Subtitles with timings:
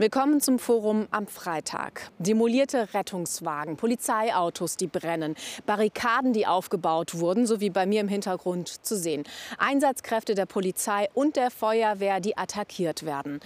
[0.00, 2.12] Willkommen zum Forum am Freitag.
[2.20, 5.34] Demolierte Rettungswagen, Polizeiautos, die brennen,
[5.66, 9.24] Barrikaden, die aufgebaut wurden, so wie bei mir im Hintergrund zu sehen.
[9.58, 13.40] Einsatzkräfte der Polizei und der Feuerwehr, die attackiert werden.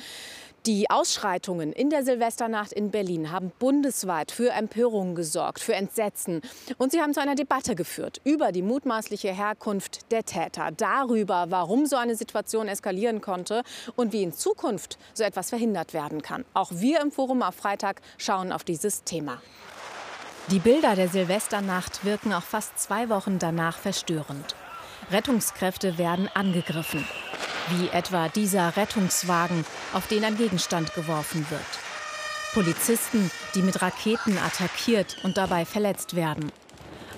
[0.67, 6.41] Die Ausschreitungen in der Silvesternacht in Berlin haben bundesweit für Empörungen gesorgt, für Entsetzen.
[6.79, 11.87] Und sie haben zu einer Debatte geführt über die mutmaßliche Herkunft der Täter, darüber, warum
[11.87, 13.65] so eine Situation eskalieren konnte
[13.97, 16.45] und wie in Zukunft so etwas verhindert werden kann.
[16.55, 19.43] Auch wir im Forum auf Freitag schauen auf dieses Thema.
[20.53, 24.55] Die Bilder der Silvesternacht wirken auch fast zwei Wochen danach verstörend.
[25.11, 27.05] Rettungskräfte werden angegriffen
[27.71, 31.61] wie etwa dieser Rettungswagen, auf den ein Gegenstand geworfen wird.
[32.53, 36.53] Polizisten, die mit Raketen attackiert und dabei verletzt werden,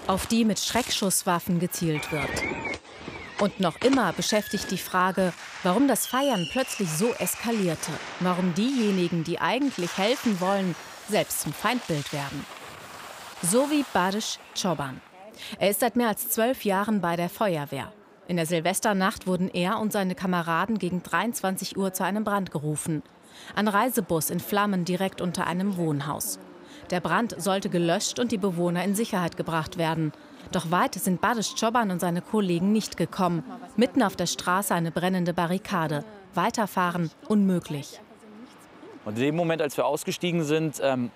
[0.06, 2.30] auf die mit Schreckschusswaffen gezielt wird.
[3.40, 5.32] Und noch immer beschäftigt die Frage,
[5.64, 10.76] warum das Feiern plötzlich so eskalierte, warum diejenigen, die eigentlich helfen wollen,
[11.08, 12.46] selbst zum Feindbild werden.
[13.42, 15.00] So wie Badisch Choban.
[15.58, 17.92] Er ist seit mehr als zwölf Jahren bei der Feuerwehr.
[18.26, 23.02] In der Silvesternacht wurden er und seine Kameraden gegen 23 Uhr zu einem Brand gerufen.
[23.54, 26.38] Ein Reisebus in Flammen direkt unter einem Wohnhaus.
[26.90, 30.12] Der Brand sollte gelöscht und die Bewohner in Sicherheit gebracht werden.
[30.52, 33.42] Doch weit sind Badisch Choban und seine Kollegen nicht gekommen.
[33.76, 36.04] Mitten auf der Straße eine brennende Barrikade.
[36.34, 38.00] Weiterfahren unmöglich.
[39.04, 41.10] Und in dem Moment, als wir ausgestiegen sind, ähm,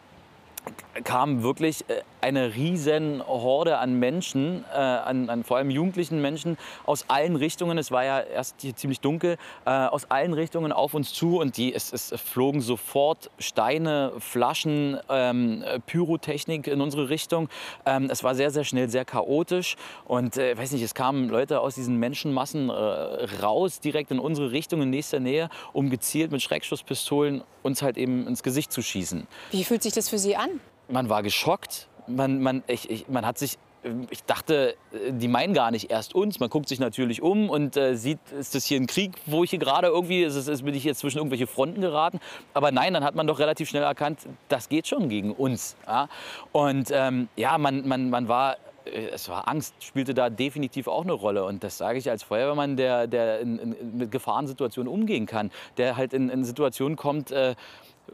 [1.05, 6.59] kam wirklich äh, eine riesen Horde an Menschen, äh, an, an, vor allem jugendlichen Menschen
[6.85, 7.79] aus allen Richtungen.
[7.79, 11.57] Es war ja erst hier ziemlich dunkel, äh, aus allen Richtungen auf uns zu und
[11.57, 17.49] die, es, es flogen sofort Steine, Flaschen, ähm, Pyrotechnik in unsere Richtung.
[17.87, 21.61] Ähm, es war sehr, sehr schnell, sehr chaotisch und äh, weiß nicht, es kamen Leute
[21.61, 22.73] aus diesen Menschenmassen äh,
[23.43, 28.27] raus, direkt in unsere Richtung, in nächster Nähe, um gezielt mit Schreckschusspistolen uns halt eben
[28.27, 29.27] ins Gesicht zu schießen.
[29.51, 30.61] Wie fühlt sich das für Sie an?
[30.89, 31.89] Man war geschockt.
[32.07, 33.59] Man, man, ich, ich, man hat sich
[34.11, 34.77] ich dachte,
[35.11, 36.41] die meinen gar nicht erst uns.
[36.41, 39.51] Man guckt sich natürlich um und äh, sieht, ist das hier ein Krieg, wo ich
[39.51, 42.19] hier gerade irgendwie, ist, ist, bin ich jetzt zwischen irgendwelche Fronten geraten.
[42.55, 45.77] Aber nein, dann hat man doch relativ schnell erkannt, das geht schon gegen uns.
[45.87, 46.09] Ja?
[46.53, 51.05] Und ähm, ja, man, man, man war äh, es war Angst, spielte da definitiv auch
[51.05, 51.45] eine Rolle.
[51.45, 55.97] Und das sage ich als Feuerwehrmann, der, der in, in, mit Gefahrensituationen umgehen kann, der
[55.97, 57.55] halt in, in Situationen kommt, äh,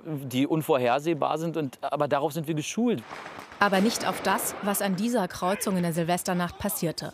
[0.05, 1.56] die unvorhersehbar sind.
[1.56, 3.03] Und, aber darauf sind wir geschult.
[3.60, 7.12] Aber nicht auf das, was an dieser Kreuzung in der Silvesternacht passierte.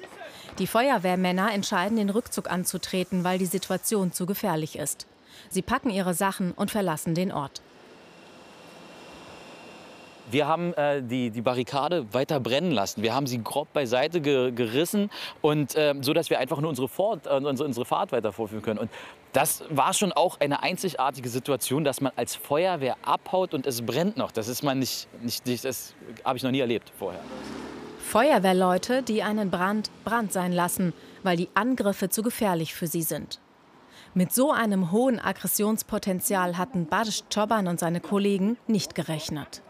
[0.58, 5.06] Die Feuerwehrmänner entscheiden, den Rückzug anzutreten, weil die Situation zu gefährlich ist.
[5.48, 7.62] Sie packen ihre Sachen und verlassen den Ort.
[10.30, 13.02] Wir haben äh, die, die Barrikade weiter brennen lassen.
[13.02, 16.88] Wir haben sie grob beiseite ge gerissen und äh, so, dass wir einfach nur unsere,
[16.88, 18.78] Fort, äh, unsere, unsere Fahrt weiter vorführen können.
[18.78, 18.90] Und
[19.32, 24.16] das war schon auch eine einzigartige Situation, dass man als Feuerwehr abhaut und es brennt
[24.16, 24.32] noch.
[24.32, 27.20] Das ist man nicht, nicht, nicht das habe ich noch nie erlebt vorher.
[28.00, 30.92] Feuerwehrleute, die einen Brand Brand sein lassen,
[31.22, 33.40] weil die Angriffe zu gefährlich für sie sind.
[34.14, 39.62] Mit so einem hohen Aggressionspotenzial hatten Badisch Choban und seine Kollegen nicht gerechnet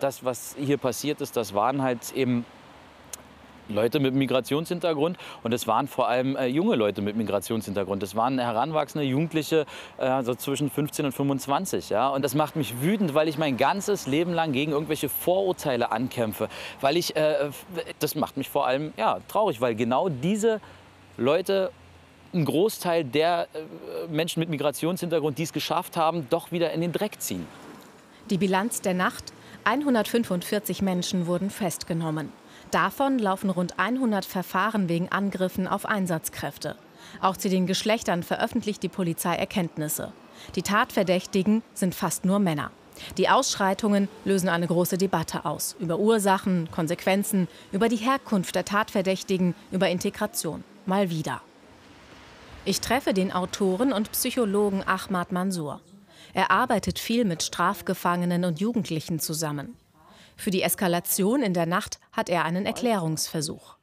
[0.00, 2.44] das, was hier passiert ist, das waren halt eben
[3.68, 8.02] Leute mit Migrationshintergrund und es waren vor allem äh, junge Leute mit Migrationshintergrund.
[8.02, 9.66] Es waren heranwachsende Jugendliche,
[9.98, 11.90] äh, so zwischen 15 und 25.
[11.90, 12.08] Ja?
[12.08, 16.48] Und das macht mich wütend, weil ich mein ganzes Leben lang gegen irgendwelche Vorurteile ankämpfe.
[16.80, 17.50] Weil ich, äh,
[17.98, 20.60] das macht mich vor allem ja, traurig, weil genau diese
[21.16, 21.70] Leute
[22.32, 26.92] einen Großteil der äh, Menschen mit Migrationshintergrund, die es geschafft haben, doch wieder in den
[26.92, 27.46] Dreck ziehen.
[28.30, 29.32] Die Bilanz der Nacht
[29.64, 32.32] 145 Menschen wurden festgenommen.
[32.70, 36.76] Davon laufen rund 100 Verfahren wegen Angriffen auf Einsatzkräfte.
[37.20, 40.12] Auch zu den Geschlechtern veröffentlicht die Polizei Erkenntnisse.
[40.54, 42.70] Die Tatverdächtigen sind fast nur Männer.
[43.16, 49.54] Die Ausschreitungen lösen eine große Debatte aus über Ursachen, Konsequenzen, über die Herkunft der Tatverdächtigen,
[49.70, 50.64] über Integration.
[50.84, 51.40] Mal wieder.
[52.64, 55.80] Ich treffe den Autoren und Psychologen Ahmad Mansour.
[56.34, 59.77] Er arbeitet viel mit Strafgefangenen und Jugendlichen zusammen.
[60.38, 63.76] Für die Eskalation in der Nacht hat er einen Erklärungsversuch.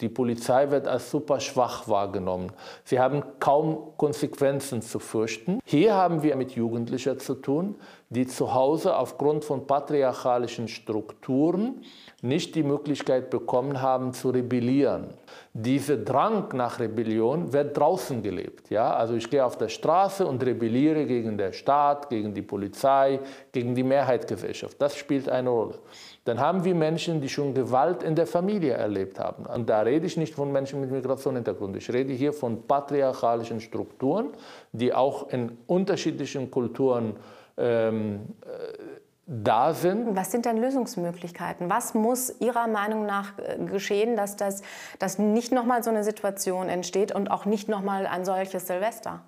[0.00, 2.52] Die Polizei wird als super schwach wahrgenommen.
[2.84, 5.60] Sie haben kaum Konsequenzen zu fürchten.
[5.64, 7.76] Hier haben wir mit Jugendlichen zu tun,
[8.08, 11.82] die zu Hause aufgrund von patriarchalischen Strukturen
[12.22, 15.14] nicht die Möglichkeit bekommen haben zu rebellieren.
[15.52, 18.70] Dieser Drang nach Rebellion wird draußen gelebt.
[18.70, 18.94] Ja?
[18.94, 23.20] Also ich gehe auf der Straße und rebelliere gegen den Staat, gegen die Polizei,
[23.52, 24.80] gegen die Mehrheitsgesellschaft.
[24.80, 25.78] Das spielt eine Rolle.
[26.24, 29.46] Dann haben wir Menschen, die schon Gewalt in der Familie erlebt haben.
[29.46, 31.76] Und da rede ich nicht von Menschen mit Migrationshintergrund.
[31.76, 34.28] Ich rede hier von patriarchalischen Strukturen,
[34.72, 37.16] die auch in unterschiedlichen Kulturen
[37.56, 38.78] ähm, äh,
[39.26, 40.16] da sind.
[40.16, 41.70] Was sind denn Lösungsmöglichkeiten?
[41.70, 44.62] Was muss Ihrer Meinung nach äh, geschehen, dass, das,
[44.98, 49.22] dass nicht nochmal so eine Situation entsteht und auch nicht nochmal ein solches Silvester?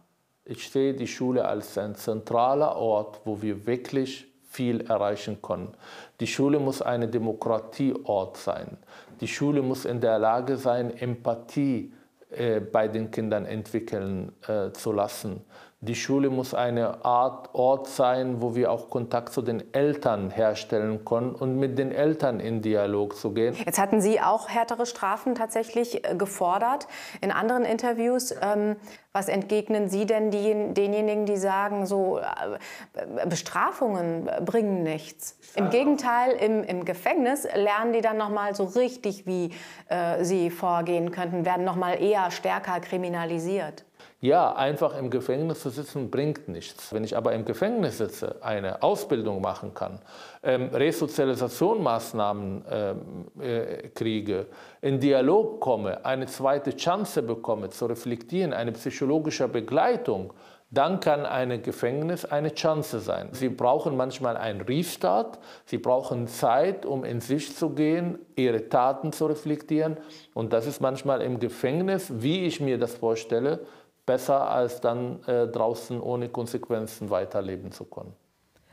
[0.44, 5.74] Ich sehe die Schule als ein zentraler Ort, wo wir wirklich viel erreichen können.
[6.20, 8.76] Die Schule muss ein Demokratieort sein.
[9.20, 11.92] Die Schule muss in der Lage sein, Empathie
[12.30, 15.42] äh, bei den Kindern entwickeln äh, zu lassen.
[15.84, 21.04] Die Schule muss eine Art Ort sein, wo wir auch Kontakt zu den Eltern herstellen
[21.04, 23.56] können und mit den Eltern in Dialog zu gehen.
[23.66, 26.86] Jetzt hatten Sie auch härtere Strafen tatsächlich äh, gefordert
[27.20, 28.32] in anderen Interviews.
[28.40, 28.76] Ähm,
[29.12, 35.36] was entgegnen Sie denn die, denjenigen, die sagen, so äh, Bestrafungen bringen nichts?
[35.56, 39.50] Im Gegenteil, im, im Gefängnis lernen die dann noch mal so richtig, wie
[39.88, 43.84] äh, sie vorgehen könnten, werden noch mal eher stärker kriminalisiert.
[44.22, 46.94] Ja, einfach im Gefängnis zu sitzen bringt nichts.
[46.94, 49.98] Wenn ich aber im Gefängnis sitze, eine Ausbildung machen kann,
[50.44, 53.00] ähm, Resozialisationsmaßnahmen ähm,
[53.40, 54.46] äh, kriege,
[54.80, 60.32] in Dialog komme, eine zweite Chance bekomme, zu reflektieren, eine psychologische Begleitung,
[60.72, 63.28] dann kann ein Gefängnis eine Chance sein.
[63.32, 69.12] Sie brauchen manchmal einen Restart, sie brauchen Zeit, um in sich zu gehen, ihre Taten
[69.12, 69.98] zu reflektieren.
[70.32, 73.66] Und das ist manchmal im Gefängnis, wie ich mir das vorstelle,
[74.06, 78.14] besser als dann äh, draußen ohne Konsequenzen weiterleben zu können.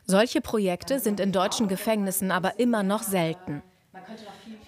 [0.05, 3.61] Solche Projekte sind in deutschen Gefängnissen aber immer noch selten.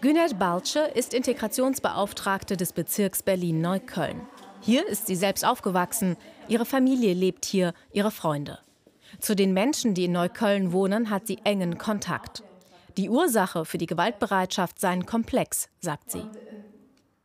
[0.02, 4.22] Günet Balce ist Integrationsbeauftragte des Bezirks Berlin-Neukölln.
[4.60, 6.18] Hier ist sie selbst aufgewachsen,
[6.48, 8.60] ihre Familie lebt hier, ihre Freunde.
[9.20, 12.44] Zu den Menschen, die in Neukölln wohnen, hat sie engen Kontakt.
[12.98, 16.24] Die Ursache für die Gewaltbereitschaft sei komplex, sagt sie.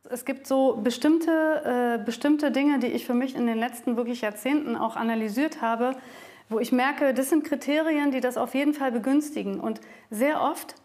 [0.09, 4.21] Es gibt so bestimmte, äh, bestimmte Dinge, die ich für mich in den letzten wirklich
[4.21, 5.91] Jahrzehnten auch analysiert habe,
[6.49, 9.59] wo ich merke, das sind Kriterien, die das auf jeden Fall begünstigen.
[9.59, 10.75] Und sehr oft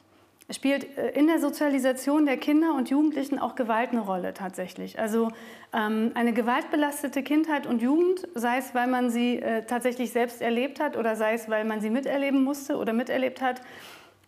[0.51, 4.99] spielt äh, in der Sozialisation der Kinder und Jugendlichen auch Gewalt eine Rolle tatsächlich.
[4.99, 5.31] Also
[5.73, 10.81] ähm, eine gewaltbelastete Kindheit und Jugend, sei es, weil man sie äh, tatsächlich selbst erlebt
[10.81, 13.61] hat oder sei es, weil man sie miterleben musste oder miterlebt hat,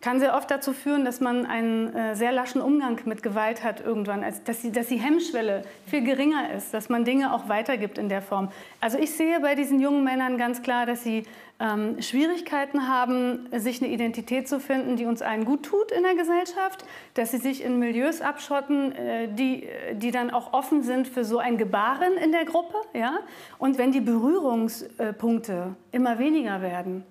[0.05, 3.83] kann sehr oft dazu führen, dass man einen äh, sehr laschen Umgang mit Gewalt hat
[3.83, 7.97] irgendwann, also dass, die, dass die Hemmschwelle viel geringer ist, dass man Dinge auch weitergibt
[7.97, 8.51] in der Form.
[8.79, 11.23] Also ich sehe bei diesen jungen Männern ganz klar, dass sie
[11.59, 16.13] ähm, Schwierigkeiten haben, sich eine Identität zu finden, die uns allen gut tut in der
[16.13, 16.85] Gesellschaft,
[17.15, 21.39] dass sie sich in Milieus abschotten, äh, die, die dann auch offen sind für so
[21.39, 22.75] ein Gebaren in der Gruppe.
[22.93, 23.21] Ja?
[23.57, 27.03] Und wenn die Berührungspunkte immer weniger werden,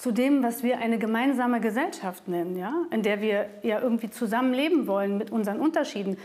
[0.00, 2.86] zu dem, was wir eine gemeinsame Gesellschaft nennen, ja?
[2.90, 6.16] in der wir ja irgendwie zusammenleben wollen mit unseren Unterschieden,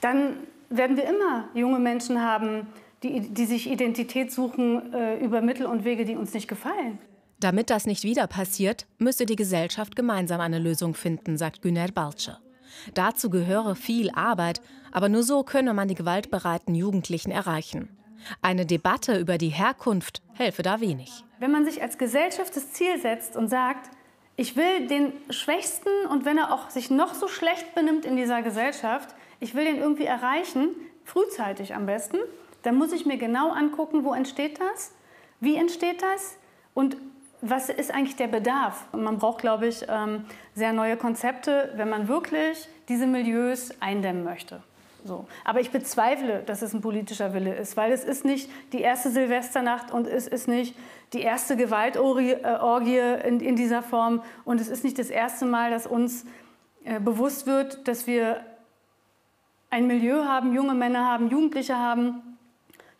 [0.00, 0.38] dann
[0.70, 2.66] werden wir immer junge Menschen haben,
[3.02, 6.98] die, die sich Identität suchen äh, über Mittel und Wege, die uns nicht gefallen.
[7.40, 12.38] Damit das nicht wieder passiert, müsse die Gesellschaft gemeinsam eine Lösung finden, sagt Güner Balce.
[12.94, 14.62] Dazu gehöre viel Arbeit,
[14.92, 17.90] aber nur so könne man die gewaltbereiten Jugendlichen erreichen.
[18.40, 21.24] Eine Debatte über die Herkunft helfe da wenig.
[21.40, 23.90] Wenn man sich als Gesellschaft das Ziel setzt und sagt,
[24.36, 28.42] ich will den Schwächsten und wenn er auch sich noch so schlecht benimmt in dieser
[28.42, 30.68] Gesellschaft, ich will den irgendwie erreichen,
[31.04, 32.18] frühzeitig am besten,
[32.62, 34.92] dann muss ich mir genau angucken, wo entsteht das,
[35.40, 36.36] wie entsteht das
[36.74, 36.98] und
[37.40, 38.84] was ist eigentlich der Bedarf?
[38.92, 44.24] Und man braucht, glaube ich, ähm, sehr neue Konzepte, wenn man wirklich diese Milieus eindämmen
[44.24, 44.62] möchte.
[45.04, 45.26] So.
[45.44, 49.10] Aber ich bezweifle, dass es ein politischer Wille ist, weil es ist nicht die erste
[49.10, 50.76] Silvesternacht und es ist nicht
[51.12, 52.32] die erste Gewaltorgie
[52.96, 56.24] äh, in, in dieser Form und es ist nicht das erste Mal, dass uns
[56.84, 58.44] äh, bewusst wird, dass wir
[59.70, 62.29] ein Milieu haben, junge Männer haben, Jugendliche haben,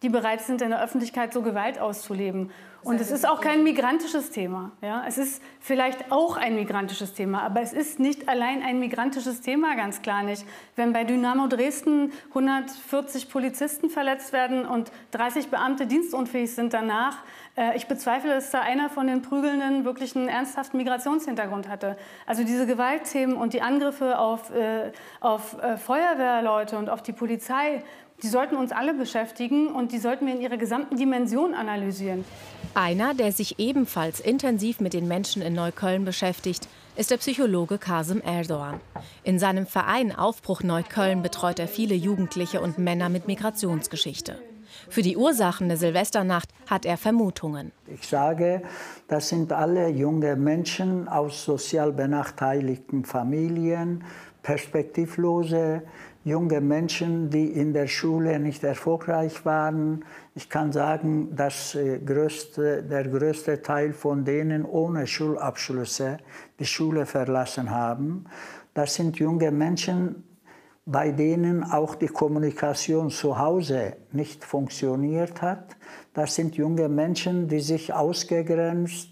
[0.02, 2.50] die bereit sind, in der Öffentlichkeit so Gewalt auszuleben.
[2.83, 4.73] Und es ist auch kein migrantisches Thema.
[4.80, 5.04] Ja?
[5.07, 9.76] Es ist vielleicht auch ein migrantisches Thema, aber es ist nicht allein ein migrantisches Thema,
[9.76, 10.47] ganz klar nicht.
[10.76, 17.19] Wenn bei Dynamo Dresden 140 Polizisten verletzt werden und 30 Beamte dienstunfähig sind danach,
[17.57, 21.99] äh, ich bezweifle, dass da einer von den Prügelnden wirklich einen ernsthaften Migrationshintergrund hatte.
[22.26, 24.90] Also diese Gewaltthemen und die Angriffe auf, äh,
[25.21, 27.83] auf äh, Feuerwehrleute und auf die Polizei,
[28.23, 32.25] die sollten uns alle beschäftigen und die sollten wir in ihrer gesamten Dimension analysieren.
[32.75, 38.21] Einer, der sich ebenfalls intensiv mit den Menschen in Neukölln beschäftigt, ist der Psychologe Kasim
[38.21, 38.81] Erdogan.
[39.23, 44.39] In seinem Verein Aufbruch Neukölln betreut er viele Jugendliche und Männer mit Migrationsgeschichte.
[44.89, 47.73] Für die Ursachen der Silvesternacht hat er Vermutungen.
[47.87, 48.62] Ich sage,
[49.09, 54.05] das sind alle junge Menschen aus sozial benachteiligten Familien,
[54.43, 55.83] perspektivlose
[56.25, 60.05] junge Menschen, die in der Schule nicht erfolgreich waren.
[60.35, 66.19] Ich kann sagen, dass äh, größte, der größte Teil von denen ohne Schulabschlüsse
[66.59, 68.27] die Schule verlassen haben.
[68.75, 70.25] Das sind junge Menschen,
[70.85, 75.77] bei denen auch die Kommunikation zu Hause nicht funktioniert hat.
[76.12, 79.09] Das sind junge Menschen, die sich ausgegrenzt,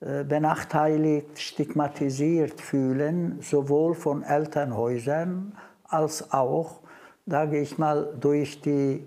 [0.00, 5.52] äh, benachteiligt, stigmatisiert fühlen, sowohl von Elternhäusern
[5.92, 6.80] als auch,
[7.26, 9.04] sage ich mal, durch die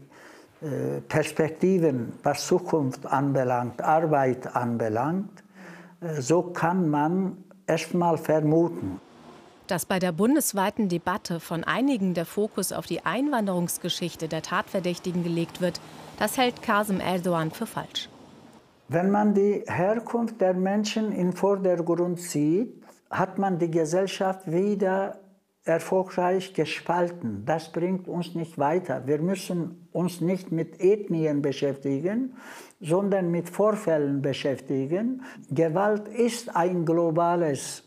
[0.62, 5.44] äh, Perspektiven, was Zukunft anbelangt, Arbeit anbelangt.
[6.02, 7.38] Äh, so kann man
[7.68, 9.00] erstmal vermuten.
[9.68, 15.60] Dass bei der bundesweiten Debatte von einigen der Fokus auf die Einwanderungsgeschichte der Tatverdächtigen gelegt
[15.60, 15.82] wird,
[16.20, 18.10] das hält Kasim Erdogan für falsch.
[18.88, 22.72] Wenn man die Herkunft der Menschen in Vordergrund sieht,
[23.10, 25.18] hat man die Gesellschaft wieder
[25.66, 27.44] erfolgreich gespalten.
[27.46, 29.04] Das bringt uns nicht weiter.
[29.08, 32.36] Wir müssen uns nicht mit Ethnien beschäftigen,
[32.80, 35.24] sondern mit Vorfällen beschäftigen.
[35.50, 37.84] Gewalt ist ein globales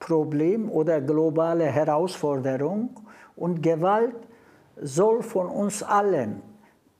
[0.00, 3.00] Problem oder globale Herausforderung
[3.36, 4.16] und Gewalt
[4.80, 6.40] soll von uns allen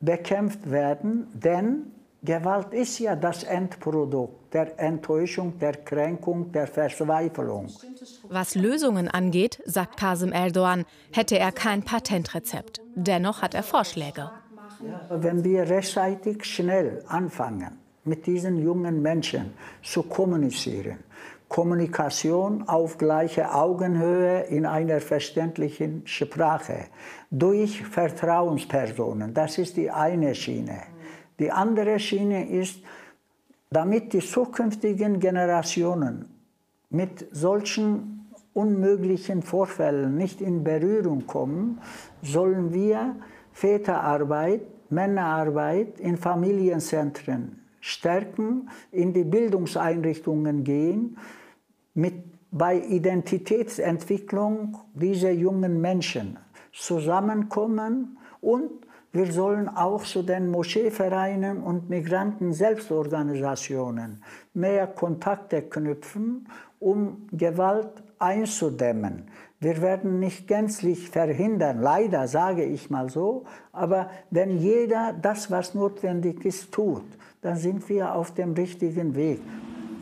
[0.00, 7.68] bekämpft werden, denn Gewalt ist ja das Endprodukt der Enttäuschung, der Kränkung, der Verzweiflung.
[8.28, 12.80] Was Lösungen angeht, sagt Kasim Erdogan, hätte er kein Patentrezept.
[12.96, 14.30] Dennoch hat er Vorschläge.
[15.10, 20.98] Wenn wir rechtzeitig schnell anfangen, mit diesen jungen Menschen zu kommunizieren,
[21.48, 26.87] Kommunikation auf gleicher Augenhöhe in einer verständlichen Sprache,
[27.30, 30.82] durch Vertrauenspersonen, das ist die eine Schiene.
[31.38, 32.80] Die andere Schiene ist,
[33.71, 36.26] damit die zukünftigen Generationen
[36.90, 38.18] mit solchen
[38.54, 41.80] unmöglichen Vorfällen nicht in Berührung kommen,
[42.23, 43.14] sollen wir
[43.52, 51.18] Väterarbeit, Männerarbeit in Familienzentren stärken, in die Bildungseinrichtungen gehen,
[51.95, 52.14] mit,
[52.50, 56.38] bei Identitätsentwicklung dieser jungen Menschen
[56.73, 58.71] zusammenkommen und
[59.12, 64.23] wir sollen auch zu den Moscheevereinen und Migranten-Selbstorganisationen
[64.53, 66.47] mehr Kontakte knüpfen,
[66.79, 69.31] um Gewalt einzudämmen.
[69.61, 75.75] Wir werden nicht gänzlich verhindern, leider sage ich mal so, aber wenn jeder das, was
[75.75, 77.03] notwendig ist, tut,
[77.41, 79.41] dann sind wir auf dem richtigen Weg.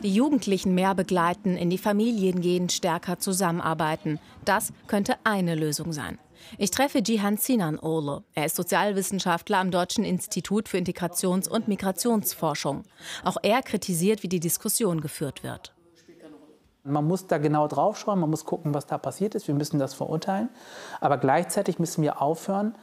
[0.03, 4.19] Die Jugendlichen mehr begleiten, in die Familien gehen, stärker zusammenarbeiten.
[4.45, 6.19] Das könnte eine Lösung sein.
[6.57, 8.23] Ich treffe Jihan Sinan Olo.
[8.33, 12.83] Er ist Sozialwissenschaftler am Deutschen Institut für Integrations- und Migrationsforschung.
[13.23, 15.73] Auch er kritisiert, wie die Diskussion geführt wird.
[16.83, 19.47] Man muss da genau drauf schauen, man muss gucken, was da passiert ist.
[19.47, 20.49] Wir müssen das verurteilen.
[21.01, 22.75] Aber gleichzeitig müssen wir aufhören,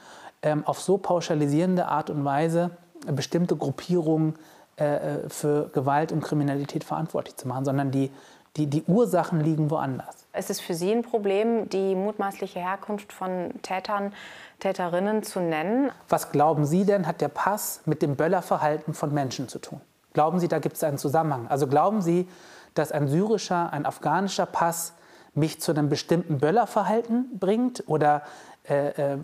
[0.43, 2.71] ähm, auf so pauschalisierende Art und Weise
[3.07, 4.35] bestimmte Gruppierungen
[4.77, 8.11] äh, äh, für Gewalt und Kriminalität verantwortlich zu machen, sondern die,
[8.57, 10.27] die, die Ursachen liegen woanders.
[10.37, 14.13] Ist es für Sie ein Problem, die mutmaßliche Herkunft von Tätern,
[14.61, 15.91] Täterinnen zu nennen?
[16.09, 19.81] Was glauben Sie denn, hat der Pass mit dem Böllerverhalten von Menschen zu tun?
[20.13, 21.49] Glauben Sie, da gibt es einen Zusammenhang?
[21.49, 22.29] Also glauben Sie,
[22.75, 24.95] dass ein syrischer, ein afghanischer Pass
[25.35, 28.23] mich zu einem bestimmten Böllerverhalten bringt oder
[28.69, 29.19] äh, äh,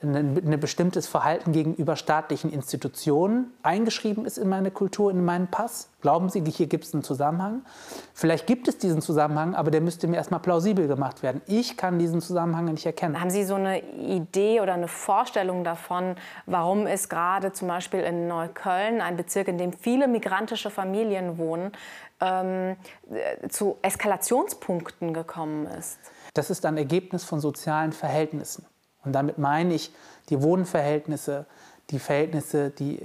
[0.00, 5.90] ein bestimmtes Verhalten gegenüber staatlichen Institutionen eingeschrieben ist in meine Kultur, in meinen Pass?
[6.02, 7.62] Glauben Sie, hier gibt es einen Zusammenhang?
[8.14, 11.42] Vielleicht gibt es diesen Zusammenhang, aber der müsste mir erstmal plausibel gemacht werden.
[11.46, 13.20] Ich kann diesen Zusammenhang nicht erkennen.
[13.20, 16.14] Haben Sie so eine Idee oder eine Vorstellung davon,
[16.46, 21.72] warum es gerade zum Beispiel in Neukölln, ein Bezirk, in dem viele migrantische Familien wohnen,
[22.20, 22.76] ähm,
[23.48, 25.98] zu Eskalationspunkten gekommen ist?
[26.34, 28.64] Das ist ein Ergebnis von sozialen Verhältnissen.
[29.08, 29.92] Und damit meine ich
[30.28, 31.46] die Wohnverhältnisse,
[31.90, 33.00] die Verhältnisse, die,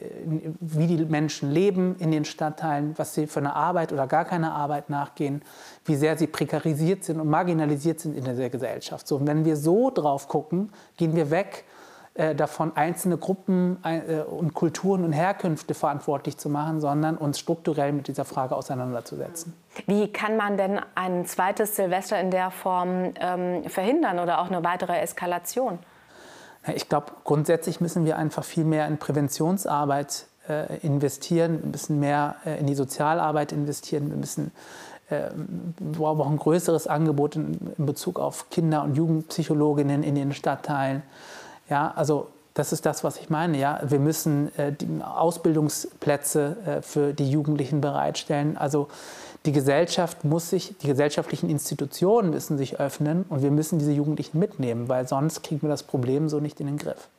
[0.60, 4.52] wie die Menschen leben in den Stadtteilen, was sie für eine Arbeit oder gar keine
[4.52, 5.42] Arbeit nachgehen,
[5.86, 9.08] wie sehr sie prekarisiert sind und marginalisiert sind in der Gesellschaft.
[9.08, 11.64] So, und wenn wir so drauf gucken, gehen wir weg
[12.16, 17.94] äh, davon, einzelne Gruppen äh, und Kulturen und Herkünfte verantwortlich zu machen, sondern uns strukturell
[17.94, 19.54] mit dieser Frage auseinanderzusetzen.
[19.88, 24.64] Wie kann man denn ein zweites Silvester in der Form ähm, verhindern oder auch eine
[24.64, 25.80] weitere Eskalation?
[26.74, 32.36] Ich glaube, grundsätzlich müssen wir einfach viel mehr in Präventionsarbeit äh, investieren, wir müssen mehr
[32.46, 34.52] äh, in die Sozialarbeit investieren, wir müssen
[35.10, 35.30] äh,
[35.80, 40.34] wir brauchen auch ein größeres Angebot in, in Bezug auf Kinder- und Jugendpsychologinnen in den
[40.34, 41.04] Stadtteilen.
[41.70, 43.58] Ja, also Das ist das, was ich meine.
[43.58, 43.82] Ja?
[43.84, 48.58] Wir müssen äh, Ausbildungsplätze äh, für die Jugendlichen bereitstellen.
[48.58, 48.90] Also
[49.46, 54.40] die Gesellschaft muss sich, die gesellschaftlichen Institutionen müssen sich öffnen und wir müssen diese Jugendlichen
[54.40, 57.10] mitnehmen, weil sonst kriegen wir das Problem so nicht in den Griff.